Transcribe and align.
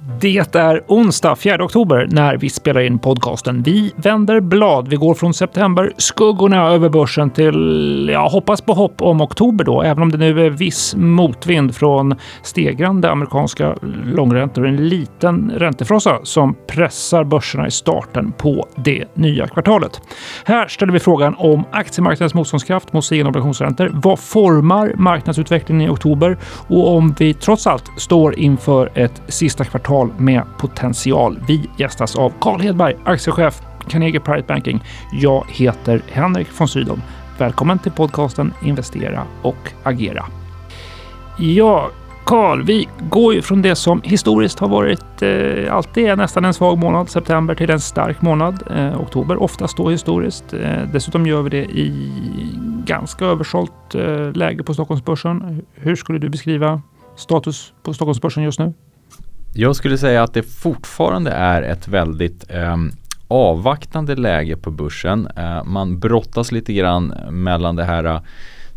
Det 0.00 0.54
är 0.54 0.82
onsdag 0.86 1.36
4 1.36 1.64
oktober 1.64 2.08
när 2.10 2.36
vi 2.36 2.50
spelar 2.50 2.80
in 2.80 2.98
podcasten. 2.98 3.62
Vi 3.62 3.92
vänder 3.96 4.40
blad. 4.40 4.88
Vi 4.88 4.96
går 4.96 5.14
från 5.14 5.34
september 5.34 5.92
skuggorna 5.96 6.68
över 6.68 6.88
börsen 6.88 7.30
till, 7.30 8.10
ja, 8.12 8.28
hoppas 8.28 8.60
på 8.60 8.72
hopp 8.72 9.02
om 9.02 9.20
oktober 9.20 9.64
då, 9.64 9.82
även 9.82 10.02
om 10.02 10.12
det 10.12 10.18
nu 10.18 10.46
är 10.46 10.50
viss 10.50 10.94
motvind 10.96 11.76
från 11.76 12.14
stegrande 12.42 13.10
amerikanska 13.10 13.76
långräntor. 14.04 14.66
En 14.66 14.88
liten 14.88 15.52
räntefrossa 15.56 16.18
som 16.22 16.56
pressar 16.66 17.24
börserna 17.24 17.66
i 17.66 17.70
starten 17.70 18.32
på 18.32 18.66
det 18.76 19.04
nya 19.14 19.46
kvartalet. 19.46 20.00
Här 20.44 20.68
ställer 20.68 20.92
vi 20.92 20.98
frågan 20.98 21.34
om 21.38 21.64
aktiemarknadens 21.72 22.34
motståndskraft 22.34 22.92
mot 22.92 23.04
stigande 23.04 23.28
obligationsräntor. 23.28 23.90
Vad 23.94 24.18
formar 24.18 24.92
marknadsutvecklingen 24.96 25.86
i 25.86 25.88
oktober? 25.88 26.38
Och 26.68 26.96
om 26.96 27.14
vi 27.18 27.34
trots 27.34 27.66
allt 27.66 27.90
står 27.96 28.38
inför 28.38 28.90
ett 28.94 29.22
sista 29.28 29.64
kvartal 29.64 29.87
kvartal 29.88 30.12
med 30.18 30.42
potential. 30.58 31.38
Vi 31.46 31.70
gästas 31.76 32.16
av 32.16 32.32
Carl 32.40 32.60
Hedberg, 32.60 32.96
aktiechef 33.04 33.62
Carnegie 33.88 34.20
Private 34.20 34.46
Banking. 34.48 34.84
Jag 35.12 35.44
heter 35.48 36.02
Henrik 36.08 36.48
von 36.58 36.68
Sydow. 36.68 37.00
Välkommen 37.38 37.78
till 37.78 37.92
podcasten 37.92 38.52
Investera 38.62 39.22
och 39.42 39.72
agera. 39.82 40.24
Ja, 41.38 41.90
Carl, 42.24 42.62
vi 42.62 42.88
går 43.10 43.34
ju 43.34 43.42
från 43.42 43.62
det 43.62 43.74
som 43.74 44.02
historiskt 44.04 44.58
har 44.58 44.68
varit 44.68 45.22
eh, 45.22 45.74
alltid 45.74 46.06
är 46.06 46.16
nästan 46.16 46.44
en 46.44 46.54
svag 46.54 46.78
månad, 46.78 47.08
september, 47.08 47.54
till 47.54 47.70
en 47.70 47.80
stark 47.80 48.22
månad, 48.22 48.62
eh, 48.76 49.00
oktober, 49.00 49.42
oftast 49.42 49.76
då 49.76 49.90
historiskt. 49.90 50.54
Eh, 50.54 50.82
dessutom 50.92 51.26
gör 51.26 51.42
vi 51.42 51.50
det 51.50 51.64
i 51.64 52.10
ganska 52.84 53.24
översålt 53.24 53.94
eh, 53.94 54.32
läge 54.32 54.62
på 54.62 54.74
Stockholmsbörsen. 54.74 55.62
Hur 55.74 55.96
skulle 55.96 56.18
du 56.18 56.28
beskriva 56.28 56.82
status 57.16 57.72
på 57.82 57.94
Stockholmsbörsen 57.94 58.42
just 58.42 58.58
nu? 58.58 58.72
Jag 59.54 59.76
skulle 59.76 59.98
säga 59.98 60.22
att 60.22 60.34
det 60.34 60.42
fortfarande 60.42 61.30
är 61.30 61.62
ett 61.62 61.88
väldigt 61.88 62.44
eh, 62.48 62.76
avvaktande 63.28 64.16
läge 64.16 64.56
på 64.56 64.70
börsen. 64.70 65.28
Eh, 65.36 65.64
man 65.64 65.98
brottas 65.98 66.52
lite 66.52 66.72
grann 66.72 67.14
mellan 67.30 67.76
det 67.76 67.84
här 67.84 68.04
eh, 68.04 68.20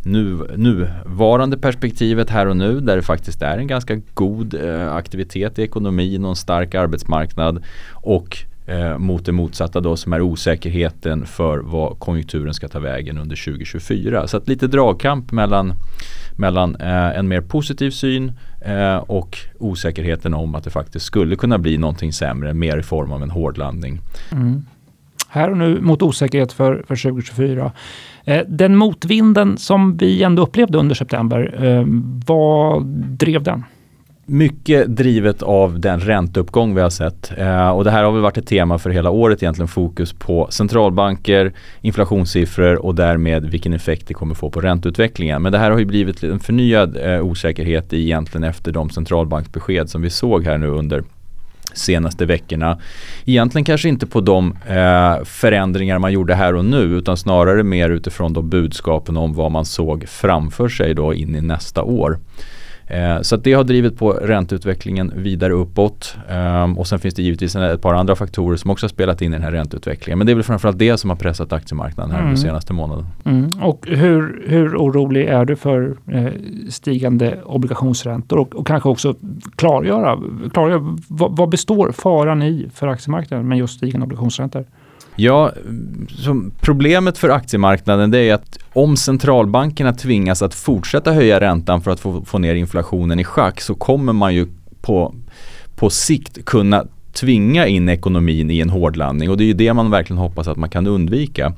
nu, 0.03 0.37
nuvarande 0.55 1.57
perspektivet 1.57 2.29
här 2.29 2.45
och 2.45 2.57
nu 2.57 2.79
där 2.79 2.95
det 2.95 3.01
faktiskt 3.01 3.41
är 3.41 3.57
en 3.57 3.67
ganska 3.67 4.01
god 4.13 4.53
eh, 4.53 4.93
aktivitet 4.93 5.59
i 5.59 5.63
ekonomin 5.63 6.23
och 6.25 6.29
en 6.29 6.35
stark 6.35 6.75
arbetsmarknad 6.75 7.63
och 7.91 8.45
eh, 8.71 8.97
mot 8.97 9.25
det 9.25 9.31
motsatta 9.31 9.79
då 9.79 9.95
som 9.95 10.13
är 10.13 10.21
osäkerheten 10.21 11.25
för 11.25 11.57
vad 11.57 11.99
konjunkturen 11.99 12.53
ska 12.53 12.67
ta 12.67 12.79
vägen 12.79 13.17
under 13.17 13.45
2024. 13.45 14.27
Så 14.27 14.37
att 14.37 14.47
lite 14.47 14.67
dragkamp 14.67 15.31
mellan, 15.31 15.73
mellan 16.37 16.75
eh, 16.75 17.17
en 17.17 17.27
mer 17.27 17.41
positiv 17.41 17.91
syn 17.91 18.33
eh, 18.61 18.95
och 18.95 19.37
osäkerheten 19.59 20.33
om 20.33 20.55
att 20.55 20.63
det 20.63 20.69
faktiskt 20.69 21.05
skulle 21.05 21.35
kunna 21.35 21.57
bli 21.57 21.77
någonting 21.77 22.13
sämre, 22.13 22.53
mer 22.53 22.77
i 22.77 22.83
form 22.83 23.11
av 23.11 23.23
en 23.23 23.31
hårdlandning. 23.31 23.99
Mm. 24.31 24.65
Här 25.29 25.51
och 25.51 25.57
nu 25.57 25.81
mot 25.81 26.01
osäkerhet 26.01 26.53
för, 26.53 26.83
för 26.87 26.95
2024. 26.95 27.71
Eh, 28.23 28.43
den 28.47 28.75
motvinden 28.75 29.57
som 29.57 29.97
vi 29.97 30.23
ändå 30.23 30.43
upplevde 30.43 30.77
under 30.77 30.95
september, 30.95 31.65
eh, 31.65 31.85
vad 32.25 32.85
drev 32.85 33.43
den? 33.43 33.63
Mycket 34.25 34.95
drivet 34.95 35.41
av 35.41 35.79
den 35.79 35.99
ränteuppgång 35.99 36.75
vi 36.75 36.81
har 36.81 36.89
sett. 36.89 37.31
Eh, 37.37 37.69
och 37.69 37.83
det 37.83 37.91
här 37.91 38.03
har 38.03 38.11
väl 38.11 38.21
varit 38.21 38.37
ett 38.37 38.47
tema 38.47 38.79
för 38.79 38.89
hela 38.89 39.09
året 39.09 39.43
egentligen. 39.43 39.67
Fokus 39.67 40.13
på 40.13 40.47
centralbanker, 40.51 41.53
inflationssiffror 41.81 42.85
och 42.85 42.95
därmed 42.95 43.45
vilken 43.45 43.73
effekt 43.73 44.07
det 44.07 44.13
kommer 44.13 44.35
få 44.35 44.49
på 44.49 44.61
ränteutvecklingen. 44.61 45.41
Men 45.41 45.51
det 45.51 45.57
här 45.57 45.71
har 45.71 45.79
ju 45.79 45.85
blivit 45.85 46.23
en 46.23 46.39
förnyad 46.39 46.97
eh, 46.97 47.21
osäkerhet 47.21 47.93
egentligen 47.93 48.43
efter 48.43 48.71
de 48.71 48.89
centralbanksbesked 48.89 49.89
som 49.89 50.01
vi 50.01 50.09
såg 50.09 50.45
här 50.45 50.57
nu 50.57 50.67
under 50.67 51.03
senaste 51.73 52.25
veckorna. 52.25 52.79
Egentligen 53.25 53.65
kanske 53.65 53.89
inte 53.89 54.07
på 54.07 54.21
de 54.21 54.57
eh, 54.67 55.23
förändringar 55.23 55.99
man 55.99 56.11
gjorde 56.11 56.35
här 56.35 56.55
och 56.55 56.65
nu 56.65 56.81
utan 56.81 57.17
snarare 57.17 57.63
mer 57.63 57.89
utifrån 57.89 58.33
de 58.33 58.49
budskapen 58.49 59.17
om 59.17 59.33
vad 59.33 59.51
man 59.51 59.65
såg 59.65 60.09
framför 60.09 60.69
sig 60.69 60.93
då 60.93 61.13
in 61.13 61.35
i 61.35 61.41
nästa 61.41 61.83
år. 61.83 62.19
Eh, 62.91 63.21
så 63.21 63.37
det 63.37 63.53
har 63.53 63.63
drivit 63.63 63.97
på 63.97 64.11
ränteutvecklingen 64.11 65.13
vidare 65.15 65.53
uppåt. 65.53 66.17
Eh, 66.29 66.79
och 66.79 66.87
sen 66.87 66.99
finns 66.99 67.15
det 67.15 67.21
givetvis 67.21 67.55
ett 67.55 67.81
par 67.81 67.93
andra 67.93 68.15
faktorer 68.15 68.57
som 68.57 68.71
också 68.71 68.83
har 68.83 68.89
spelat 68.89 69.21
in 69.21 69.33
i 69.33 69.35
den 69.35 69.43
här 69.43 69.51
ränteutvecklingen. 69.51 70.17
Men 70.17 70.27
det 70.27 70.33
är 70.33 70.35
väl 70.35 70.43
framförallt 70.43 70.79
det 70.79 70.97
som 70.97 71.09
har 71.09 71.17
pressat 71.17 71.53
aktiemarknaden 71.53 72.11
här 72.11 72.19
mm. 72.19 72.29
den 72.29 72.37
senaste 72.37 72.73
månaden. 72.73 73.05
Mm. 73.25 73.49
Och 73.61 73.87
hur, 73.87 74.43
hur 74.47 74.75
orolig 74.75 75.25
är 75.25 75.45
du 75.45 75.55
för 75.55 75.97
eh, 76.07 76.25
stigande 76.69 77.37
obligationsräntor? 77.43 78.37
Och, 78.37 78.55
och, 78.55 78.67
kanske 78.67 78.89
också 78.89 79.15
klargöra, 79.55 80.19
klargöra 80.53 80.97
vad, 81.07 81.37
vad 81.37 81.49
består 81.49 81.91
faran 81.91 82.41
i 82.41 82.69
för 82.73 82.87
aktiemarknaden 82.87 83.47
med 83.47 83.57
just 83.57 83.77
stigande 83.77 84.03
obligationsräntor? 84.03 84.65
Ja, 85.15 85.51
problemet 86.61 87.17
för 87.17 87.29
aktiemarknaden 87.29 88.11
det 88.11 88.19
är 88.19 88.33
att 88.33 88.57
om 88.73 88.97
centralbankerna 88.97 89.93
tvingas 89.93 90.41
att 90.41 90.53
fortsätta 90.53 91.11
höja 91.11 91.39
räntan 91.39 91.81
för 91.81 91.91
att 91.91 91.99
få, 91.99 92.25
få 92.25 92.37
ner 92.37 92.55
inflationen 92.55 93.19
i 93.19 93.23
schack 93.23 93.61
så 93.61 93.75
kommer 93.75 94.13
man 94.13 94.35
ju 94.35 94.47
på, 94.81 95.15
på 95.75 95.89
sikt 95.89 96.45
kunna 96.45 96.85
tvinga 97.13 97.67
in 97.67 97.89
ekonomin 97.89 98.51
i 98.51 98.59
en 98.59 98.69
hårdlandning 98.69 99.29
och 99.29 99.37
det 99.37 99.43
är 99.43 99.45
ju 99.45 99.53
det 99.53 99.73
man 99.73 99.91
verkligen 99.91 100.17
hoppas 100.17 100.47
att 100.47 100.57
man 100.57 100.69
kan 100.69 100.87
undvika. 100.87 101.53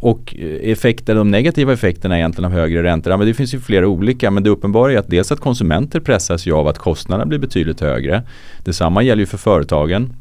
Och 0.00 0.34
effekter, 0.62 1.14
de 1.14 1.30
negativa 1.30 1.72
effekterna 1.72 2.18
egentligen 2.18 2.44
av 2.44 2.58
högre 2.58 2.82
räntor, 2.82 3.10
ja, 3.10 3.16
men 3.16 3.26
det 3.26 3.34
finns 3.34 3.54
ju 3.54 3.60
flera 3.60 3.88
olika 3.88 4.30
men 4.30 4.42
det 4.42 4.50
uppenbara 4.50 4.92
är 4.92 4.98
att 4.98 5.10
dels 5.10 5.32
att 5.32 5.40
konsumenter 5.40 6.00
pressas 6.00 6.46
ju 6.46 6.52
av 6.52 6.68
att 6.68 6.78
kostnaderna 6.78 7.26
blir 7.26 7.38
betydligt 7.38 7.80
högre. 7.80 8.22
Detsamma 8.64 9.02
gäller 9.02 9.20
ju 9.20 9.26
för 9.26 9.38
företagen 9.38 10.12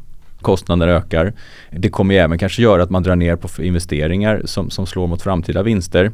kostnader 0.42 0.88
ökar. 0.88 1.34
Det 1.72 1.90
kommer 1.90 2.14
ju 2.14 2.20
även 2.20 2.38
kanske 2.38 2.62
göra 2.62 2.84
att 2.84 2.90
man 2.90 3.04
drar 3.04 3.16
ner 3.16 3.36
på 3.36 3.64
investeringar 3.64 4.42
som, 4.46 4.70
som 4.70 4.86
slår 4.86 5.08
mot 5.08 5.22
framtida 5.22 5.64
vinster. 5.64 6.12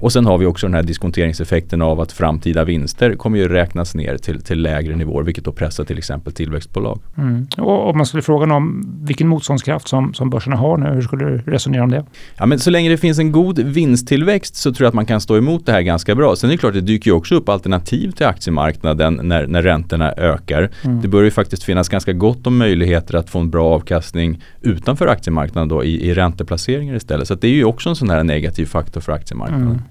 Och 0.00 0.12
sen 0.12 0.26
har 0.26 0.38
vi 0.38 0.46
också 0.46 0.66
den 0.66 0.74
här 0.74 0.82
diskonteringseffekten 0.82 1.82
av 1.82 2.00
att 2.00 2.12
framtida 2.12 2.64
vinster 2.64 3.14
kommer 3.14 3.38
ju 3.38 3.48
räknas 3.48 3.94
ner 3.94 4.16
till, 4.16 4.42
till 4.42 4.62
lägre 4.62 4.96
nivåer 4.96 5.22
vilket 5.22 5.44
då 5.44 5.52
pressar 5.52 5.84
till 5.84 5.98
exempel 5.98 6.32
tillväxtbolag. 6.32 7.00
Mm. 7.18 7.46
Och 7.58 7.90
om 7.90 7.96
man 7.96 8.06
skulle 8.06 8.22
fråga 8.22 8.54
om 8.54 8.84
vilken 9.02 9.28
motståndskraft 9.28 9.88
som, 9.88 10.14
som 10.14 10.30
börserna 10.30 10.56
har 10.56 10.76
nu, 10.76 10.86
hur 10.94 11.02
skulle 11.02 11.24
du 11.24 11.38
resonera 11.38 11.82
om 11.82 11.90
det? 11.90 12.04
Ja, 12.36 12.46
men 12.46 12.58
så 12.58 12.70
länge 12.70 12.90
det 12.90 12.96
finns 12.96 13.18
en 13.18 13.32
god 13.32 13.58
vinsttillväxt 13.58 14.56
så 14.56 14.72
tror 14.72 14.84
jag 14.84 14.88
att 14.88 14.94
man 14.94 15.06
kan 15.06 15.20
stå 15.20 15.36
emot 15.36 15.66
det 15.66 15.72
här 15.72 15.82
ganska 15.82 16.14
bra. 16.14 16.36
Sen 16.36 16.50
är 16.50 16.54
det 16.54 16.58
klart 16.58 16.74
det 16.74 16.80
dyker 16.80 17.10
ju 17.10 17.16
också 17.16 17.34
upp 17.34 17.48
alternativ 17.48 18.10
till 18.10 18.26
aktiemarknaden 18.26 19.20
när, 19.22 19.46
när 19.46 19.62
räntorna 19.62 20.12
ökar. 20.12 20.70
Mm. 20.84 21.00
Det 21.00 21.08
bör 21.08 21.22
ju 21.22 21.30
faktiskt 21.30 21.62
finnas 21.62 21.88
ganska 21.88 22.12
gott 22.12 22.46
om 22.46 22.56
möjligheter 22.56 23.14
att 23.14 23.30
få 23.30 23.38
en 23.38 23.50
bra 23.50 23.74
avkastning 23.74 24.42
utanför 24.60 25.06
aktiemarknaden 25.06 25.68
då 25.68 25.84
i, 25.84 26.08
i 26.08 26.14
ränteplaceringar 26.14 26.94
istället. 26.96 27.28
Så 27.28 27.34
det 27.34 27.46
är 27.46 27.52
ju 27.52 27.64
också 27.64 27.88
en 27.88 27.96
sån 27.96 28.10
här 28.10 28.24
negativ 28.24 28.66
faktor 28.66 29.00
för 29.00 29.12
aktiemarknaden. 29.12 29.66
Mm. 29.66 29.82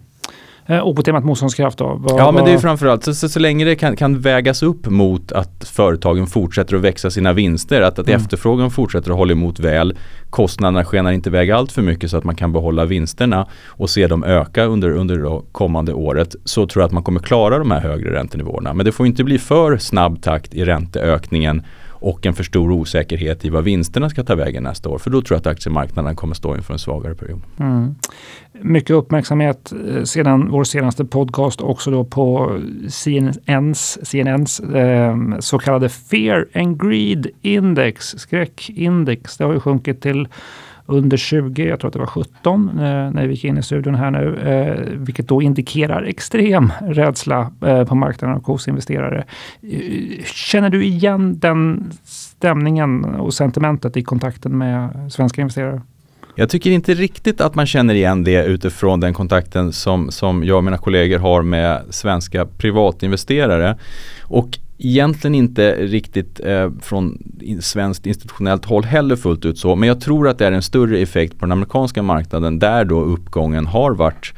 Eh, 0.70 0.80
och 0.80 0.96
på 0.96 1.02
temat 1.02 1.26
motståndskraft 1.26 1.78
då? 1.78 1.98
Vad, 2.00 2.20
ja 2.20 2.32
men 2.32 2.46
det 2.46 2.52
är 2.52 2.58
framförallt 2.58 3.04
så, 3.04 3.14
så, 3.14 3.30
så 3.30 3.40
länge 3.40 3.66
det 3.66 3.76
kan, 3.76 3.96
kan, 3.96 4.20
vägas 4.20 4.64
upp 4.64 4.86
mot 4.86 5.32
att 5.32 5.72
företagen 5.74 6.28
fortsätter 6.28 6.76
att 6.76 6.82
växa 6.82 7.10
sina 7.12 7.34
vinster, 7.34 7.82
att, 7.82 8.00
att 8.00 8.08
mm. 8.08 8.22
efterfrågan 8.22 8.72
fortsätter 8.72 9.12
att 9.12 9.18
hålla 9.18 9.32
emot 9.32 9.60
väl, 9.60 9.98
kostnaderna 10.30 10.86
skenar 10.86 11.12
inte 11.12 11.30
iväg 11.30 11.52
allt 11.52 11.72
för 11.72 11.82
mycket 11.82 12.12
så 12.12 12.18
att 12.18 12.24
man 12.24 12.36
kan 12.36 12.54
behålla 12.54 12.86
vinsterna 12.86 13.48
och 13.68 13.90
se 13.90 14.08
dem 14.08 14.24
öka 14.24 14.66
under, 14.66 14.92
under 14.92 15.18
det 15.18 15.42
kommande 15.52 15.94
året 15.94 16.36
så 16.44 16.68
tror 16.68 16.82
jag 16.82 16.88
att 16.88 16.94
man 16.94 17.04
kommer 17.04 17.20
klara 17.20 17.60
de 17.60 17.72
här 17.72 17.82
högre 17.82 18.14
räntenivåerna. 18.14 18.74
Men 18.74 18.86
det 18.86 18.92
får 18.92 19.06
inte 19.06 19.24
bli 19.24 19.40
för 19.40 19.78
snabb 19.78 20.22
takt 20.22 20.54
i 20.54 20.66
ränteökningen 20.66 21.64
och 22.00 22.26
en 22.26 22.34
för 22.34 22.44
stor 22.44 22.72
osäkerhet 22.72 23.46
i 23.46 23.50
vad 23.50 23.64
vinsterna 23.64 24.10
ska 24.10 24.24
ta 24.24 24.36
vägen 24.36 24.64
nästa 24.64 24.90
år. 24.90 24.98
För 24.98 25.10
då 25.10 25.22
tror 25.22 25.36
jag 25.36 25.40
att 25.40 25.48
aktiemarknaden 25.48 26.16
kommer 26.16 26.36
stå 26.36 26.56
inför 26.56 26.74
en 26.74 26.80
svagare 26.80 27.16
period. 27.16 27.42
Mm. 27.60 27.96
Mycket 28.62 28.90
uppmärksamhet 28.90 29.74
eh, 29.88 30.04
sedan 30.04 30.52
vår 30.52 30.64
senaste 30.64 31.06
podcast 31.06 31.62
också 31.62 31.92
då 31.92 32.04
på 32.04 32.58
CNNs, 32.90 34.00
CNNs 34.04 34.60
eh, 34.60 35.16
så 35.40 35.60
kallade 35.60 35.90
Fear 35.90 36.48
and 36.56 36.82
Greed 36.82 37.28
Index, 37.42 38.06
skräckindex. 38.18 39.38
Det 39.38 39.44
har 39.44 39.54
ju 39.54 39.60
sjunkit 39.60 40.02
till 40.02 40.28
under 40.90 41.18
20, 41.18 41.68
jag 41.68 41.80
tror 41.80 41.88
att 41.88 41.94
det 41.94 42.00
var 42.00 42.06
17 42.06 42.70
eh, 42.70 42.76
när 43.12 43.28
vi 43.28 43.34
gick 43.34 43.44
in 43.44 43.58
i 43.58 43.64
studion 43.64 43.96
här 43.96 44.12
nu, 44.12 44.36
eh, 44.36 45.00
vilket 45.00 45.28
då 45.28 45.42
indikerar 45.42 46.04
extrem 46.04 46.74
rädsla 46.82 47.52
eh, 47.66 47.84
på 47.84 47.96
marknaden 47.96 48.38
och 48.38 48.48
hos 48.48 48.68
investerare. 48.68 49.26
Känner 50.26 50.70
du 50.70 50.86
igen 50.86 51.40
den 51.40 51.92
stämningen 52.04 53.06
och 53.06 53.34
sentimentet 53.34 53.98
i 53.98 54.04
kontakten 54.04 54.58
med 54.58 55.12
svenska 55.12 55.42
investerare? 55.42 55.82
Jag 56.36 56.50
tycker 56.50 56.72
inte 56.72 56.94
riktigt 56.94 57.42
att 57.42 57.56
man 57.56 57.66
känner 57.66 57.94
igen 57.94 58.24
det 58.24 58.46
utifrån 58.46 59.00
den 59.00 59.14
kontakten 59.14 59.74
som, 59.74 60.12
som 60.12 60.44
jag 60.44 60.58
och 60.58 60.64
mina 60.64 60.78
kollegor 60.78 61.20
har 61.20 61.42
med 61.42 61.82
svenska 61.90 62.46
privatinvesterare. 62.46 63.78
Och 64.22 64.60
egentligen 64.80 65.36
inte 65.36 65.76
riktigt 65.76 66.40
eh, 66.46 66.72
från 66.82 67.18
svenskt 67.60 68.06
institutionellt 68.06 68.66
håll 68.66 68.84
heller 68.84 69.16
fullt 69.16 69.46
ut 69.46 69.58
så. 69.58 69.76
Men 69.76 69.88
jag 69.88 70.02
tror 70.02 70.28
att 70.28 70.38
det 70.38 70.46
är 70.46 70.52
en 70.52 70.62
större 70.62 71.00
effekt 71.00 71.40
på 71.40 71.46
den 71.46 71.52
amerikanska 71.52 72.04
marknaden 72.04 72.60
där 72.60 72.86
då 72.86 73.02
uppgången 73.02 73.66
har 73.66 73.92
varit 73.92 74.34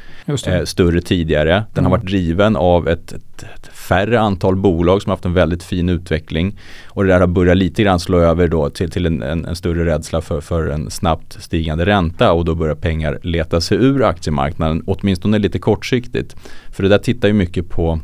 eh, 0.47 0.63
större 0.63 1.01
tidigare. 1.01 1.63
Den 1.73 1.83
mm. 1.83 1.91
har 1.91 1.97
varit 1.97 2.07
driven 2.07 2.55
av 2.55 2.87
ett, 2.87 3.13
ett, 3.13 3.43
ett, 3.55 3.67
färre 3.67 4.19
antal 4.19 4.55
bolag 4.55 5.01
som 5.01 5.09
har 5.09 5.15
haft 5.15 5.25
en 5.25 5.33
väldigt 5.33 5.63
fin 5.63 5.89
utveckling. 5.89 6.59
Och 6.87 7.03
det 7.03 7.09
där 7.09 7.19
har 7.19 7.27
börjat 7.27 7.57
lite 7.57 7.83
grann 7.83 7.99
slå 7.99 8.19
över 8.19 8.47
då 8.47 8.69
till, 8.69 8.91
till 8.91 9.05
en, 9.05 9.21
en, 9.21 9.45
en, 9.45 9.55
större 9.55 9.85
rädsla 9.85 10.21
för, 10.21 10.41
för 10.41 10.67
en 10.67 10.91
snabbt 10.91 11.43
stigande 11.43 11.85
ränta 11.85 12.31
och 12.31 12.45
då 12.45 12.55
börjar 12.55 12.75
pengar 12.75 13.19
leta 13.23 13.61
sig 13.61 13.77
ur 13.77 14.03
aktiemarknaden, 14.03 14.83
åtminstone 14.87 15.39
lite 15.39 15.59
kortsiktigt. 15.59 16.35
För 16.71 16.83
det 16.83 16.89
där 16.89 16.97
tittar 16.97 17.27
ju 17.27 17.33
mycket 17.33 17.69
på 17.69 17.99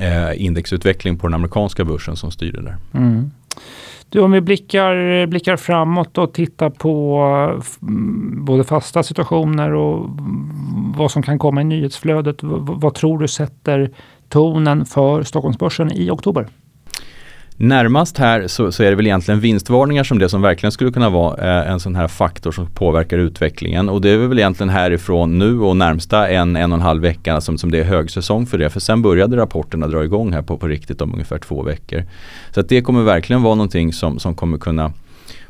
eh, 0.00 0.44
indexutveckling 0.44 1.18
på 1.18 1.26
den 1.26 1.34
amerikanska 1.34 1.84
börsen 1.84 2.16
som 2.16 2.30
styr 2.30 2.52
det 2.52 2.62
där. 2.62 2.76
Mm. 2.94 3.30
Du, 4.08 4.20
om 4.20 4.32
vi 4.32 4.40
blickar, 4.40 5.26
blickar 5.26 5.56
framåt 5.56 6.18
och 6.18 6.32
tittar 6.32 6.70
på 6.70 7.62
både 8.46 8.64
fasta 8.64 9.02
situationer 9.02 9.72
och 9.72 10.10
vad 10.96 11.10
som 11.10 11.22
kan 11.22 11.38
komma 11.38 11.60
i 11.60 11.64
nyhetsflödet. 11.64 12.36
Vad 12.42 12.94
tror 12.94 13.18
du 13.18 13.28
sätter 13.28 13.90
tonen 14.28 14.86
för 14.86 15.22
Stockholmsbörsen 15.22 15.92
i 15.92 16.10
oktober? 16.10 16.48
Närmast 17.62 18.18
här 18.18 18.46
så, 18.46 18.72
så, 18.72 18.82
är 18.82 18.90
det 18.90 18.96
väl 18.96 19.06
egentligen 19.06 19.40
vinstvarningar 19.40 20.04
som 20.04 20.18
det 20.18 20.28
som 20.28 20.42
verkligen 20.42 20.72
skulle 20.72 20.92
kunna 20.92 21.10
vara 21.10 21.62
eh, 21.62 21.70
en 21.70 21.80
sån 21.80 21.96
här 21.96 22.08
faktor 22.08 22.52
som 22.52 22.66
påverkar 22.66 23.18
utvecklingen. 23.18 23.88
Och 23.88 24.00
det 24.00 24.10
är 24.10 24.16
väl 24.16 24.38
egentligen 24.38 24.70
härifrån 24.70 25.38
nu 25.38 25.60
och 25.60 25.76
närmsta 25.76 26.28
en, 26.28 26.56
en 26.56 26.72
och 26.72 26.78
en 26.78 26.82
halv 26.82 27.02
vecka 27.02 27.40
som, 27.40 27.58
som 27.58 27.70
det 27.70 27.78
är 27.78 27.84
högsäsong 27.84 28.46
för 28.46 28.58
det. 28.58 28.70
För 28.70 28.80
sen 28.80 29.02
började 29.02 29.36
rapporterna 29.36 29.86
dra 29.86 30.04
igång 30.04 30.32
här 30.32 30.42
på, 30.42 30.58
på 30.58 30.68
riktigt 30.68 31.00
om 31.00 31.12
ungefär 31.12 31.38
två 31.38 31.62
veckor. 31.62 32.04
Så 32.54 32.60
att 32.60 32.68
det 32.68 32.82
kommer 32.82 33.02
verkligen 33.02 33.42
vara 33.42 33.54
någonting 33.54 33.92
som, 33.92 34.18
som 34.18 34.34
kommer 34.34 34.58
kunna 34.58 34.92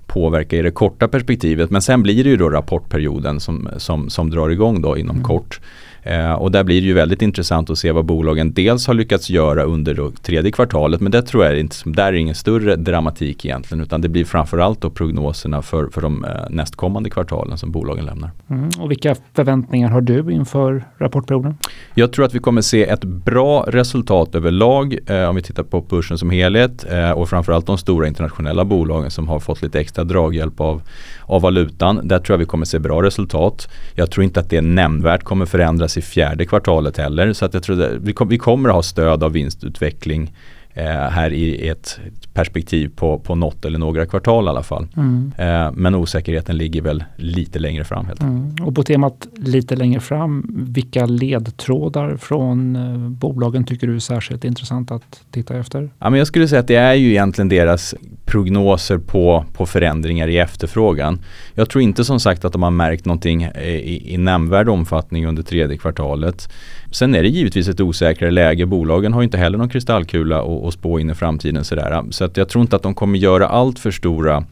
påverka 0.06 0.56
i 0.56 0.62
det 0.62 0.70
korta 0.70 1.08
perspektivet. 1.08 1.70
Men 1.70 1.82
sen 1.82 2.02
blir 2.02 2.24
det 2.24 2.30
ju 2.30 2.36
då 2.36 2.50
rapportperioden 2.50 3.40
som, 3.40 3.68
som, 3.76 4.10
som 4.10 4.30
drar 4.30 4.48
igång 4.48 4.82
då 4.82 4.98
inom 4.98 5.16
mm. 5.16 5.24
kort. 5.24 5.60
Eh, 6.02 6.32
och 6.32 6.50
där 6.50 6.64
blir 6.64 6.80
det 6.80 6.86
ju 6.86 6.94
väldigt 6.94 7.22
intressant 7.22 7.70
att 7.70 7.78
se 7.78 7.92
vad 7.92 8.04
bolagen 8.04 8.52
dels 8.52 8.86
har 8.86 8.94
lyckats 8.94 9.30
göra 9.30 9.62
under 9.62 10.10
tredje 10.22 10.52
kvartalet 10.52 11.00
men 11.00 11.12
det 11.12 11.22
tror 11.22 11.44
jag 11.44 11.58
inte, 11.58 11.76
där 11.84 12.06
är 12.06 12.12
ingen 12.12 12.34
större 12.34 12.76
dramatik 12.76 13.44
egentligen 13.44 13.82
utan 13.82 14.00
det 14.00 14.08
blir 14.08 14.24
framförallt 14.24 14.80
då 14.80 14.90
prognoserna 14.90 15.62
för, 15.62 15.88
för 15.88 16.00
de 16.00 16.24
eh, 16.24 16.30
nästkommande 16.50 17.10
kvartalen 17.10 17.58
som 17.58 17.72
bolagen 17.72 18.04
lämnar. 18.04 18.30
Mm. 18.50 18.68
Och 18.78 18.90
vilka 18.90 19.14
förväntningar 19.34 19.88
har 19.88 20.00
du 20.00 20.32
inför 20.32 20.84
rapportperioden? 20.98 21.56
Jag 21.94 22.12
tror 22.12 22.24
att 22.24 22.34
vi 22.34 22.38
kommer 22.38 22.60
se 22.60 22.84
ett 22.84 23.04
bra 23.04 23.64
resultat 23.68 24.34
överlag 24.34 24.98
eh, 25.06 25.28
om 25.28 25.36
vi 25.36 25.42
tittar 25.42 25.62
på 25.62 25.80
börsen 25.80 26.18
som 26.18 26.30
helhet 26.30 26.86
eh, 26.90 27.10
och 27.10 27.28
framförallt 27.28 27.66
de 27.66 27.78
stora 27.78 28.08
internationella 28.08 28.64
bolagen 28.64 29.10
som 29.10 29.28
har 29.28 29.40
fått 29.40 29.62
lite 29.62 29.80
extra 29.80 30.04
draghjälp 30.04 30.60
av, 30.60 30.82
av 31.22 31.42
valutan. 31.42 32.00
Där 32.08 32.18
tror 32.18 32.34
jag 32.34 32.38
vi 32.38 32.44
kommer 32.44 32.64
se 32.64 32.78
bra 32.78 33.02
resultat. 33.02 33.68
Jag 33.94 34.10
tror 34.10 34.24
inte 34.24 34.40
att 34.40 34.50
det 34.50 34.60
nämnvärt 34.60 35.22
kommer 35.22 35.46
förändras 35.46 35.89
i 35.96 36.02
fjärde 36.02 36.46
kvartalet 36.46 36.96
heller. 36.96 37.32
Så 37.32 37.44
att 37.44 37.54
jag 37.54 37.62
tror 37.62 37.82
att 37.82 37.92
vi, 37.92 38.12
kom, 38.12 38.28
vi 38.28 38.38
kommer 38.38 38.68
att 38.68 38.74
ha 38.74 38.82
stöd 38.82 39.24
av 39.24 39.32
vinstutveckling 39.32 40.32
eh, 40.74 40.84
här 40.84 41.32
i 41.32 41.68
ett 41.68 42.00
perspektiv 42.32 42.90
på, 42.96 43.18
på 43.18 43.34
något 43.34 43.64
eller 43.64 43.78
några 43.78 44.06
kvartal 44.06 44.44
i 44.44 44.48
alla 44.48 44.62
fall. 44.62 44.86
Mm. 44.96 45.32
Eh, 45.38 45.72
men 45.72 45.94
osäkerheten 45.94 46.56
ligger 46.56 46.82
väl 46.82 47.04
lite 47.16 47.58
längre 47.58 47.84
fram. 47.84 48.06
Helt 48.06 48.22
mm. 48.22 48.54
Och 48.64 48.74
på 48.74 48.82
temat 48.82 49.28
lite 49.36 49.76
längre 49.76 50.00
fram, 50.00 50.46
vilka 50.72 51.06
ledtrådar 51.06 52.16
från 52.16 52.76
eh, 52.76 53.10
bolagen 53.10 53.64
tycker 53.64 53.86
du 53.86 53.94
är 53.94 53.98
särskilt 53.98 54.44
intressant 54.44 54.90
att 54.90 55.20
titta 55.30 55.58
efter? 55.58 55.90
Ja, 55.98 56.10
men 56.10 56.18
jag 56.18 56.26
skulle 56.26 56.48
säga 56.48 56.60
att 56.60 56.68
det 56.68 56.76
är 56.76 56.94
ju 56.94 57.10
egentligen 57.10 57.48
deras 57.48 57.94
prognoser 58.30 58.98
på, 58.98 59.44
på 59.52 59.66
förändringar 59.66 60.28
i 60.28 60.38
efterfrågan. 60.38 61.20
Jag 61.54 61.70
tror 61.70 61.82
inte 61.82 62.04
som 62.04 62.20
sagt 62.20 62.44
att 62.44 62.52
de 62.52 62.62
har 62.62 62.70
märkt 62.70 63.04
någonting 63.04 63.42
eh, 63.42 63.64
i, 63.64 64.14
i 64.14 64.18
nämnvärd 64.18 64.68
omfattning 64.68 65.26
under 65.26 65.42
tredje 65.42 65.78
kvartalet. 65.78 66.48
Sen 66.90 67.14
är 67.14 67.22
det 67.22 67.28
givetvis 67.28 67.68
ett 67.68 67.80
osäkrare 67.80 68.30
läge. 68.30 68.66
Bolagen 68.66 69.12
har 69.12 69.22
inte 69.22 69.38
heller 69.38 69.58
någon 69.58 69.68
kristallkula 69.68 70.42
att 70.68 70.74
spå 70.74 70.98
in 70.98 71.10
i 71.10 71.14
framtiden. 71.14 71.64
Sådär. 71.64 72.02
Så 72.10 72.24
att 72.24 72.36
jag 72.36 72.48
tror 72.48 72.62
inte 72.62 72.76
att 72.76 72.82
de 72.82 72.94
kommer 72.94 73.18
göra 73.18 73.48
allt 73.48 73.78
för 73.78 73.90
stora 73.90 74.44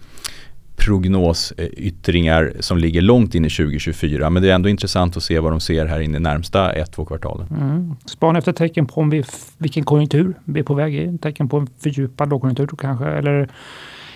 prognosyttringar 0.89 2.53
som 2.61 2.79
ligger 2.79 3.01
långt 3.01 3.35
in 3.35 3.45
i 3.45 3.51
2024. 3.51 4.31
Men 4.31 4.43
det 4.43 4.51
är 4.51 4.55
ändå 4.55 4.69
intressant 4.69 5.17
att 5.17 5.23
se 5.23 5.39
vad 5.39 5.53
de 5.53 5.61
ser 5.61 5.87
här 5.87 6.01
in 6.01 6.15
i 6.15 6.19
närmsta 6.19 6.73
ett, 6.73 6.93
två 6.93 7.05
kvartalen. 7.05 7.47
Mm. 7.51 7.97
Spana 8.05 8.39
efter 8.39 8.53
tecken 8.53 8.87
på 8.87 9.01
om 9.01 9.11
vi, 9.11 9.25
vilken 9.59 9.85
konjunktur 9.85 10.35
vi 10.45 10.61
är 10.61 10.65
på 10.65 10.75
väg 10.75 10.95
i. 10.95 11.19
Tecken 11.19 11.49
på 11.49 11.57
en 11.57 11.69
fördjupad 11.79 12.31
lågkonjunktur 12.31 12.69
kanske. 12.79 13.07
Eller 13.07 13.49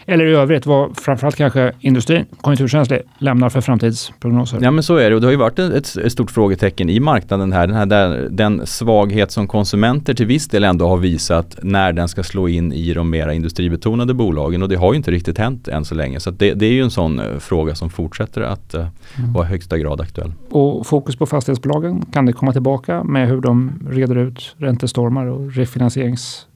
eller 0.06 0.26
i 0.26 0.34
övrigt 0.34 0.66
vad 0.66 0.96
framförallt 0.96 1.36
kanske 1.36 1.72
industrin, 1.80 2.24
konjunkturkänslig, 2.40 3.00
lämnar 3.18 3.48
för 3.48 3.60
framtidsprognoser? 3.60 4.58
Ja 4.62 4.70
men 4.70 4.82
så 4.82 4.96
är 4.96 5.10
det 5.10 5.14
och 5.14 5.20
det 5.20 5.26
har 5.26 5.32
ju 5.32 5.38
varit 5.38 5.58
ett, 5.58 5.96
ett 5.96 6.12
stort 6.12 6.30
frågetecken 6.30 6.88
i 6.88 7.00
marknaden 7.00 7.52
här. 7.52 7.66
Den, 7.66 7.76
här 7.76 7.86
där, 7.86 8.28
den 8.30 8.66
svaghet 8.66 9.30
som 9.30 9.46
konsumenter 9.46 10.14
till 10.14 10.26
viss 10.26 10.48
del 10.48 10.64
ändå 10.64 10.88
har 10.88 10.96
visat 10.96 11.58
när 11.62 11.92
den 11.92 12.08
ska 12.08 12.22
slå 12.22 12.48
in 12.48 12.72
i 12.72 12.94
de 12.94 13.10
mera 13.10 13.34
industribetonade 13.34 14.14
bolagen 14.14 14.62
och 14.62 14.68
det 14.68 14.76
har 14.76 14.92
ju 14.92 14.96
inte 14.96 15.10
riktigt 15.10 15.38
hänt 15.38 15.68
än 15.68 15.84
så 15.84 15.94
länge. 15.94 16.20
Så 16.20 16.30
det, 16.30 16.54
det, 16.54 16.66
är 16.66 16.72
ju 16.72 16.82
en 16.82 16.90
sån 16.90 17.20
uh, 17.20 17.38
fråga 17.38 17.74
som 17.74 17.90
fortsätter 17.90 18.40
att 18.40 18.74
uh, 18.74 18.86
mm. 19.18 19.32
vara 19.32 19.44
högsta 19.44 19.78
grad 19.78 20.00
aktuell. 20.00 20.32
Och 20.50 20.86
fokus 20.86 21.16
på 21.16 21.26
fastighetsbolagen, 21.26 22.04
kan 22.12 22.26
det 22.26 22.32
komma 22.32 22.52
tillbaka 22.52 23.04
med 23.04 23.28
hur 23.28 23.40
de 23.40 23.72
reder 23.90 24.16
ut 24.16 24.54
räntestormar 24.58 25.26
och 25.26 25.54
refinansierings 25.54 26.46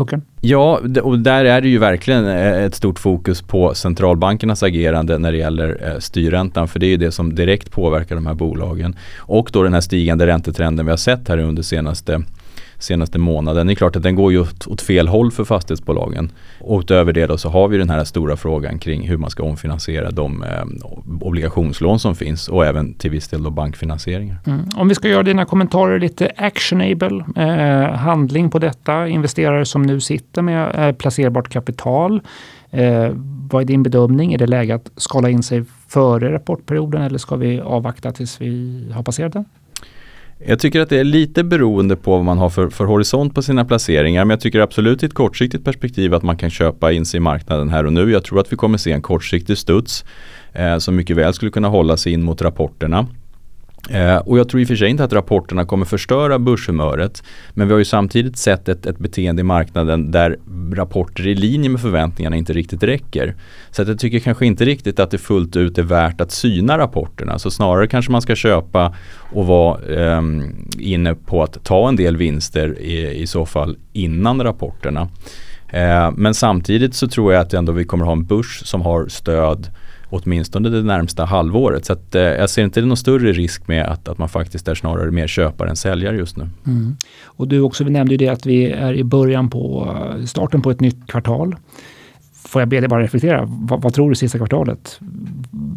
pucken? 0.00 0.22
Ja, 0.40 0.80
och 1.02 1.18
där 1.18 1.44
är 1.44 1.60
det 1.60 1.68
ju 1.68 1.78
verkligen 1.78 2.26
eh, 2.26 2.64
ett 2.64 2.74
stort 2.74 2.98
fokus 2.98 3.42
på 3.42 3.74
centralbankernas 3.74 4.62
agerande 4.62 5.18
när 5.18 5.32
det 5.32 5.38
gäller 5.38 5.88
eh, 5.88 5.98
styrräntan. 5.98 6.68
För 6.68 6.80
det 6.80 6.86
är 6.86 6.90
ju 6.90 6.96
det 6.96 7.12
som 7.12 7.34
direkt 7.34 7.70
påverkar 7.70 8.14
de 8.14 8.26
här 8.26 8.34
bolagen. 8.34 8.96
Och 9.18 9.50
då 9.52 9.62
den 9.62 9.74
här 9.74 9.80
stigande 9.80 10.26
räntetrenden 10.26 10.86
vi 10.86 10.92
har 10.92 10.96
sett 10.96 11.28
här 11.28 11.38
under 11.38 11.62
senaste 11.62 12.22
senaste 12.80 13.18
månaden. 13.18 13.66
Det 13.66 13.72
är 13.72 13.74
klart 13.74 13.96
att 13.96 14.02
den 14.02 14.14
går 14.14 14.32
ju 14.32 14.40
åt, 14.40 14.66
åt 14.66 14.82
fel 14.82 15.08
håll 15.08 15.30
för 15.30 15.44
fastighetsbolagen. 15.44 16.30
Och 16.60 16.80
utöver 16.80 17.12
det 17.12 17.26
då 17.26 17.38
så 17.38 17.48
har 17.48 17.68
vi 17.68 17.78
den 17.78 17.90
här 17.90 18.04
stora 18.04 18.36
frågan 18.36 18.78
kring 18.78 19.08
hur 19.08 19.16
man 19.16 19.30
ska 19.30 19.42
omfinansiera 19.42 20.10
de 20.10 20.42
eh, 20.42 20.64
obligationslån 21.20 21.98
som 21.98 22.16
finns 22.16 22.48
och 22.48 22.66
även 22.66 22.94
till 22.94 23.10
viss 23.10 23.28
del 23.28 23.42
då 23.42 23.50
bankfinansieringar. 23.50 24.36
Mm. 24.46 24.60
Om 24.76 24.88
vi 24.88 24.94
ska 24.94 25.08
göra 25.08 25.22
dina 25.22 25.44
kommentarer 25.44 26.00
lite 26.00 26.30
actionable, 26.36 27.24
eh, 27.36 27.96
handling 27.96 28.50
på 28.50 28.58
detta, 28.58 29.08
investerare 29.08 29.64
som 29.64 29.82
nu 29.82 30.00
sitter 30.00 30.42
med 30.42 30.88
eh, 30.88 30.94
placerbart 30.94 31.48
kapital. 31.48 32.20
Eh, 32.70 33.10
vad 33.50 33.62
är 33.62 33.66
din 33.66 33.82
bedömning? 33.82 34.32
Är 34.32 34.38
det 34.38 34.46
läge 34.46 34.74
att 34.74 34.90
skala 34.96 35.30
in 35.30 35.42
sig 35.42 35.64
före 35.88 36.32
rapportperioden 36.32 37.02
eller 37.02 37.18
ska 37.18 37.36
vi 37.36 37.60
avvakta 37.60 38.12
tills 38.12 38.40
vi 38.40 38.84
har 38.94 39.02
passerat 39.02 39.32
den? 39.32 39.44
Jag 40.46 40.58
tycker 40.58 40.80
att 40.80 40.88
det 40.88 40.98
är 40.98 41.04
lite 41.04 41.44
beroende 41.44 41.96
på 41.96 42.10
vad 42.10 42.24
man 42.24 42.38
har 42.38 42.50
för, 42.50 42.70
för 42.70 42.84
horisont 42.84 43.34
på 43.34 43.42
sina 43.42 43.64
placeringar. 43.64 44.24
Men 44.24 44.30
jag 44.30 44.40
tycker 44.40 44.60
absolut 44.60 45.02
i 45.02 45.06
ett 45.06 45.14
kortsiktigt 45.14 45.64
perspektiv 45.64 46.14
att 46.14 46.22
man 46.22 46.36
kan 46.36 46.50
köpa 46.50 46.92
in 46.92 47.06
sig 47.06 47.18
i 47.18 47.20
marknaden 47.20 47.68
här 47.68 47.86
och 47.86 47.92
nu. 47.92 48.12
Jag 48.12 48.24
tror 48.24 48.40
att 48.40 48.52
vi 48.52 48.56
kommer 48.56 48.78
se 48.78 48.92
en 48.92 49.02
kortsiktig 49.02 49.58
studs 49.58 50.04
eh, 50.52 50.78
som 50.78 50.96
mycket 50.96 51.16
väl 51.16 51.34
skulle 51.34 51.50
kunna 51.50 51.68
hålla 51.68 51.96
sig 51.96 52.12
in 52.12 52.22
mot 52.22 52.42
rapporterna. 52.42 53.06
Eh, 53.88 54.16
och 54.16 54.38
jag 54.38 54.48
tror 54.48 54.60
i 54.60 54.64
och 54.64 54.68
för 54.68 54.76
sig 54.76 54.88
inte 54.88 55.04
att 55.04 55.12
rapporterna 55.12 55.64
kommer 55.64 55.84
förstöra 55.84 56.38
börshumöret. 56.38 57.22
Men 57.50 57.68
vi 57.68 57.72
har 57.72 57.78
ju 57.78 57.84
samtidigt 57.84 58.36
sett 58.36 58.68
ett, 58.68 58.86
ett 58.86 58.98
beteende 58.98 59.40
i 59.40 59.44
marknaden 59.44 60.10
där 60.10 60.38
rapporter 60.72 61.26
i 61.26 61.34
linje 61.34 61.70
med 61.70 61.80
förväntningarna 61.80 62.36
inte 62.36 62.52
riktigt 62.52 62.82
räcker. 62.82 63.34
Så 63.70 63.82
att 63.82 63.88
jag 63.88 63.98
tycker 63.98 64.18
kanske 64.18 64.46
inte 64.46 64.64
riktigt 64.64 65.00
att 65.00 65.10
det 65.10 65.18
fullt 65.18 65.56
ut 65.56 65.78
är 65.78 65.82
värt 65.82 66.20
att 66.20 66.32
syna 66.32 66.78
rapporterna. 66.78 67.38
Så 67.38 67.50
snarare 67.50 67.86
kanske 67.86 68.12
man 68.12 68.22
ska 68.22 68.34
köpa 68.36 68.94
och 69.32 69.46
vara 69.46 69.80
eh, 69.82 70.22
inne 70.78 71.14
på 71.14 71.42
att 71.42 71.64
ta 71.64 71.88
en 71.88 71.96
del 71.96 72.16
vinster 72.16 72.78
i, 72.80 73.22
i 73.22 73.26
så 73.26 73.46
fall 73.46 73.76
innan 73.92 74.42
rapporterna. 74.42 75.08
Eh, 75.68 76.10
men 76.16 76.34
samtidigt 76.34 76.94
så 76.94 77.08
tror 77.08 77.32
jag 77.32 77.42
att 77.42 77.54
ändå 77.54 77.72
vi 77.72 77.84
kommer 77.84 78.04
ha 78.04 78.12
en 78.12 78.24
börs 78.24 78.62
som 78.64 78.82
har 78.82 79.08
stöd 79.08 79.70
åtminstone 80.10 80.68
det 80.68 80.82
närmsta 80.82 81.24
halvåret. 81.24 81.84
Så 81.84 81.92
att, 81.92 82.14
eh, 82.14 82.22
jag 82.22 82.50
ser 82.50 82.62
inte 82.62 82.80
någon 82.80 82.96
större 82.96 83.32
risk 83.32 83.68
med 83.68 83.86
att, 83.86 84.08
att 84.08 84.18
man 84.18 84.28
faktiskt 84.28 84.68
är 84.68 84.74
snarare 84.74 85.10
mer 85.10 85.26
köpare 85.26 85.70
än 85.70 85.76
säljare 85.76 86.16
just 86.16 86.36
nu. 86.36 86.48
Mm. 86.66 86.96
Och 87.24 87.48
du 87.48 87.60
också, 87.60 87.84
vi 87.84 87.90
nämnde 87.90 88.14
ju 88.14 88.18
det 88.18 88.28
att 88.28 88.46
vi 88.46 88.70
är 88.70 88.94
i 88.94 89.04
början 89.04 89.50
på 89.50 89.94
starten 90.26 90.62
på 90.62 90.70
ett 90.70 90.80
nytt 90.80 91.06
kvartal. 91.06 91.56
Får 92.48 92.62
jag 92.62 92.68
be 92.68 92.80
dig 92.80 92.88
bara 92.88 93.02
reflektera, 93.02 93.44
vad, 93.46 93.82
vad 93.82 93.94
tror 93.94 94.08
du 94.08 94.14
sista 94.14 94.38
kvartalet? 94.38 94.98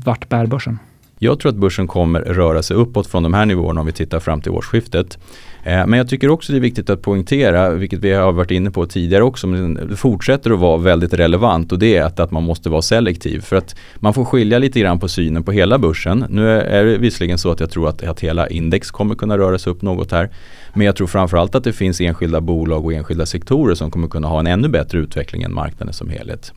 Vart 0.05 0.29
bär 0.29 0.45
börsen? 0.45 0.79
Jag 1.19 1.39
tror 1.39 1.51
att 1.51 1.57
börsen 1.57 1.87
kommer 1.87 2.19
röra 2.19 2.63
sig 2.63 2.77
uppåt 2.77 3.07
från 3.07 3.23
de 3.23 3.33
här 3.33 3.45
nivåerna 3.45 3.79
om 3.79 3.85
vi 3.85 3.93
tittar 3.93 4.19
fram 4.19 4.41
till 4.41 4.51
årsskiftet. 4.51 5.17
Eh, 5.63 5.87
men 5.87 5.93
jag 5.97 6.09
tycker 6.09 6.29
också 6.29 6.51
det 6.51 6.57
är 6.57 6.61
viktigt 6.61 6.89
att 6.89 7.01
poängtera, 7.01 7.69
vilket 7.69 7.99
vi 7.99 8.13
har 8.13 8.31
varit 8.31 8.51
inne 8.51 8.71
på 8.71 8.85
tidigare 8.85 9.23
också, 9.23 9.47
men 9.47 9.73
det 9.73 9.95
fortsätter 9.95 10.51
att 10.51 10.59
vara 10.59 10.77
väldigt 10.77 11.13
relevant 11.13 11.71
och 11.71 11.79
det 11.79 11.97
är 11.97 12.03
att, 12.03 12.19
att 12.19 12.31
man 12.31 12.43
måste 12.43 12.69
vara 12.69 12.81
selektiv. 12.81 13.39
För 13.41 13.55
att 13.55 13.75
man 13.95 14.13
får 14.13 14.25
skilja 14.25 14.59
lite 14.59 14.79
grann 14.79 14.99
på 14.99 15.07
synen 15.07 15.43
på 15.43 15.51
hela 15.51 15.77
börsen. 15.79 16.25
Nu 16.29 16.49
är 16.49 16.85
det 16.85 16.97
visserligen 16.97 17.37
så 17.37 17.51
att 17.51 17.59
jag 17.59 17.69
tror 17.69 17.89
att, 17.89 18.03
att 18.03 18.19
hela 18.19 18.47
index 18.47 18.91
kommer 18.91 19.15
kunna 19.15 19.37
röra 19.37 19.59
sig 19.59 19.71
upp 19.71 19.81
något 19.81 20.11
här. 20.11 20.29
Men 20.73 20.85
jag 20.85 20.95
tror 20.95 21.07
framförallt 21.07 21.55
att 21.55 21.63
det 21.63 21.73
finns 21.73 22.01
enskilda 22.01 22.41
bolag 22.41 22.85
och 22.85 22.93
enskilda 22.93 23.25
sektorer 23.25 23.75
som 23.75 23.91
kommer 23.91 24.07
kunna 24.07 24.27
ha 24.27 24.39
en 24.39 24.47
ännu 24.47 24.67
bättre 24.67 24.97
utveckling 24.97 25.43
än 25.43 25.53
marknaden 25.53 25.93
som 25.93 26.09
helhet. 26.09 26.53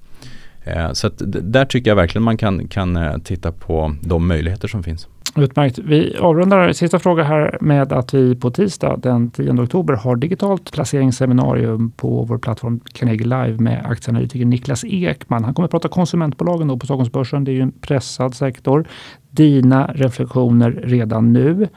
Eh, 0.64 0.92
så 0.92 1.06
att 1.06 1.22
där 1.24 1.64
tycker 1.64 1.90
jag 1.90 1.96
verkligen 1.96 2.22
man 2.22 2.36
kan, 2.36 2.68
kan 2.68 2.96
eh, 2.96 3.18
titta 3.18 3.52
på 3.52 3.94
de 4.00 4.26
möjligheter 4.26 4.68
som 4.68 4.82
finns. 4.82 5.08
Utmärkt. 5.36 5.78
Vi 5.78 6.16
avrundar 6.20 6.72
sista 6.72 6.98
fråga 6.98 7.22
här 7.22 7.58
med 7.60 7.92
att 7.92 8.14
vi 8.14 8.34
på 8.34 8.50
tisdag 8.50 8.96
den 9.02 9.30
10 9.30 9.52
oktober 9.52 9.94
har 9.94 10.16
digitalt 10.16 10.72
placeringsseminarium 10.72 11.90
på 11.90 12.24
vår 12.24 12.38
plattform 12.38 12.80
Carnegie 12.92 13.26
Live 13.26 13.58
med 13.58 13.86
aktieanalytiker 13.86 14.44
Niklas 14.44 14.84
Ekman. 14.84 15.44
Han 15.44 15.54
kommer 15.54 15.64
att 15.64 15.70
prata 15.70 15.88
konsumentbolagen 15.88 16.68
då 16.68 16.76
på 16.76 16.86
Stockholmsbörsen. 16.86 17.44
Det 17.44 17.50
är 17.50 17.54
ju 17.54 17.60
en 17.60 17.72
pressad 17.72 18.34
sektor. 18.34 18.88
Dina 19.30 19.92
reflektioner 19.94 20.70
redan 20.70 21.32
nu? 21.32 21.68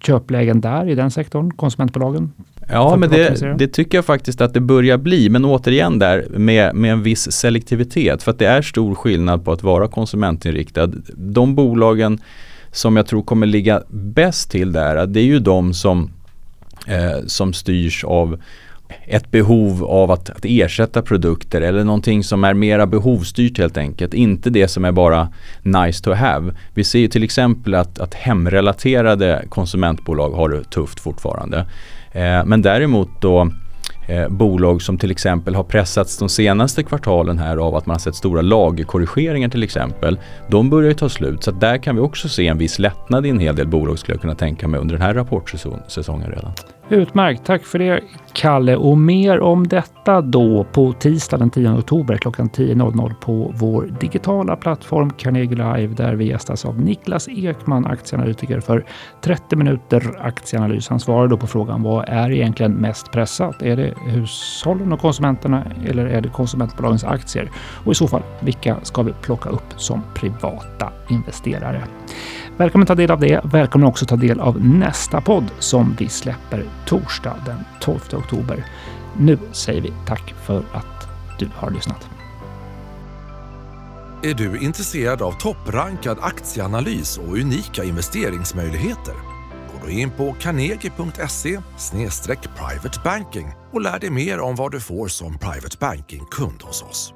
Köplägen 0.00 0.60
där 0.60 0.88
i 0.88 0.94
den 0.94 1.10
sektorn, 1.10 1.50
konsumentbolagen? 1.50 2.32
Ja, 2.68 2.96
men 2.96 3.10
det, 3.10 3.58
det, 3.58 3.68
tycker 3.68 3.98
jag 3.98 4.04
faktiskt 4.04 4.40
att 4.40 4.54
det 4.54 4.60
börjar 4.60 4.98
bli. 4.98 5.28
Men 5.28 5.44
återigen 5.44 5.98
där 5.98 6.26
med, 6.30 6.74
med 6.74 6.92
en 6.92 7.02
viss 7.02 7.32
selektivitet. 7.32 8.22
För 8.22 8.30
att 8.30 8.38
det 8.38 8.46
är 8.46 8.62
stor 8.62 8.94
skillnad 8.94 9.44
på 9.44 9.52
att 9.52 9.62
vara 9.62 9.88
konsumentinriktad. 9.88 10.86
De 11.16 11.54
bolagen 11.54 12.20
som 12.76 12.96
jag 12.96 13.06
tror 13.06 13.22
kommer 13.22 13.46
ligga 13.46 13.82
bäst 13.88 14.50
till 14.50 14.72
där, 14.72 15.06
det 15.06 15.20
är 15.20 15.24
ju 15.24 15.38
de 15.38 15.74
som, 15.74 16.10
eh, 16.86 17.26
som 17.26 17.52
styrs 17.52 18.04
av 18.04 18.38
ett 19.06 19.30
behov 19.30 19.84
av 19.84 20.10
att, 20.10 20.30
att, 20.30 20.44
ersätta 20.44 21.02
produkter 21.02 21.60
eller 21.60 21.84
någonting 21.84 22.24
som 22.24 22.44
är 22.44 22.54
mera 22.54 22.86
behovsstyrt 22.86 23.58
helt 23.58 23.76
enkelt. 23.76 24.14
Inte 24.14 24.50
det 24.50 24.68
som 24.68 24.84
är 24.84 24.92
bara 24.92 25.28
nice 25.62 26.04
to 26.04 26.12
have. 26.12 26.54
Vi 26.74 26.84
ser 26.84 26.98
ju 26.98 27.08
till 27.08 27.24
exempel 27.24 27.74
att, 27.74 27.98
att 27.98 28.14
hemrelaterade 28.14 29.44
konsumentbolag 29.48 30.30
har 30.30 30.48
det 30.48 30.64
tufft 30.64 31.00
fortfarande. 31.00 31.58
Eh, 32.12 32.44
men 32.44 32.62
däremot 32.62 33.08
då 33.20 33.50
eh, 34.06 34.28
bolag 34.28 34.82
som 34.82 34.98
till 34.98 35.10
exempel 35.10 35.54
har 35.54 35.64
pressats 35.64 36.18
de 36.18 36.28
senaste 36.28 36.82
kvartalen 36.82 37.38
här 37.38 37.56
av 37.56 37.74
att 37.74 37.86
man 37.86 37.94
har 37.94 37.98
sett 37.98 38.14
stora 38.14 38.42
lagerkorrigeringar 38.42 39.48
till 39.48 39.62
exempel. 39.62 40.18
De 40.48 40.70
börjar 40.70 40.88
ju 40.88 40.94
ta 40.94 41.08
slut 41.08 41.44
så 41.44 41.50
där 41.50 41.78
kan 41.78 41.96
vi 41.96 42.02
också 42.02 42.28
se 42.28 42.46
en 42.46 42.58
viss 42.58 42.78
lättnad 42.78 43.26
i 43.26 43.28
en 43.28 43.40
hel 43.40 43.56
del 43.56 43.68
bolag 43.68 43.98
skulle 43.98 44.14
jag 44.14 44.20
kunna 44.20 44.34
tänka 44.34 44.68
mig 44.68 44.80
under 44.80 44.94
den 44.94 45.02
här 45.02 45.14
rapportsäsongen 45.14 46.30
redan. 46.30 46.52
Utmärkt, 46.88 47.44
tack 47.44 47.64
för 47.64 47.78
det 47.78 48.00
Kalle. 48.32 48.76
Och 48.76 48.98
mer 48.98 49.40
om 49.40 49.68
detta 49.68 50.20
då 50.20 50.64
på 50.64 50.92
tisdag 50.92 51.36
den 51.36 51.50
10 51.50 51.70
oktober 51.70 52.16
klockan 52.16 52.50
10.00 52.50 53.14
på 53.14 53.52
vår 53.54 53.88
digitala 54.00 54.56
plattform 54.56 55.10
Carnegie 55.10 55.56
Live 55.56 55.94
där 55.94 56.14
vi 56.14 56.24
gästas 56.24 56.64
av 56.64 56.80
Niklas 56.80 57.28
Ekman, 57.28 57.86
aktieanalytiker 57.86 58.60
för 58.60 58.84
30 59.20 59.56
minuter 59.56 60.18
aktieanalys. 60.20 60.88
Han 60.88 61.00
svarar 61.00 61.28
då 61.28 61.36
på 61.36 61.46
frågan 61.46 61.82
vad 61.82 62.08
är 62.08 62.30
egentligen 62.30 62.72
mest 62.72 63.12
pressat? 63.12 63.62
Är 63.62 63.76
det 63.76 63.94
hushållen 64.06 64.92
och 64.92 65.00
konsumenterna 65.00 65.64
eller 65.86 66.06
är 66.06 66.20
det 66.20 66.28
konsumentbolagens 66.28 67.04
aktier? 67.04 67.50
Och 67.84 67.92
i 67.92 67.94
så 67.94 68.08
fall, 68.08 68.22
vilka 68.40 68.76
ska 68.82 69.02
vi 69.02 69.12
plocka 69.12 69.48
upp 69.50 69.72
som 69.76 70.02
privata 70.14 70.92
investerare? 71.08 71.82
Välkommen 72.58 72.86
ta 72.86 72.94
del 72.94 73.10
av 73.10 73.20
det. 73.20 73.40
Välkommen 73.44 73.88
också 73.88 74.06
ta 74.06 74.16
del 74.16 74.40
av 74.40 74.64
nästa 74.64 75.20
podd 75.20 75.50
som 75.58 75.96
vi 75.98 76.08
släpper 76.08 76.64
torsdag 76.86 77.36
den 77.46 77.64
12 77.80 78.00
oktober. 78.12 78.66
Nu 79.18 79.38
säger 79.52 79.80
vi 79.80 79.92
tack 80.06 80.34
för 80.44 80.58
att 80.72 81.08
du 81.38 81.48
har 81.54 81.70
lyssnat. 81.70 82.08
Är 84.22 84.34
du 84.34 84.58
intresserad 84.58 85.22
av 85.22 85.32
topprankad 85.32 86.18
aktieanalys 86.20 87.18
och 87.18 87.32
unika 87.32 87.84
investeringsmöjligheter? 87.84 89.14
Gå 89.72 89.84
då 89.84 89.90
in 89.90 90.10
på 90.10 90.36
carnegie.se 90.40 91.58
private 92.56 93.00
banking 93.04 93.52
och 93.72 93.80
lär 93.80 93.98
dig 93.98 94.10
mer 94.10 94.40
om 94.40 94.54
vad 94.54 94.72
du 94.72 94.80
får 94.80 95.08
som 95.08 95.38
private 95.38 95.76
banking-kund 95.80 96.62
hos 96.62 96.82
oss. 96.82 97.15